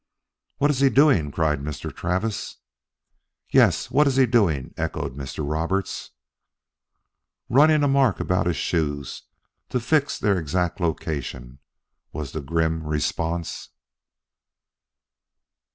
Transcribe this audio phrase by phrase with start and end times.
[0.57, 1.95] "What is he doing?" cried Mr.
[1.95, 2.55] Travis.
[3.51, 5.47] "Yes, what is he doing?" echoed Mr.
[5.47, 6.09] Roberts.
[7.49, 9.21] "Running a mark about his shoes
[9.69, 11.59] to fix their exact location,"
[12.13, 13.69] was the grim response.